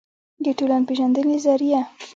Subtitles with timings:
[0.45, 1.81] دټولنپېژندې ظریه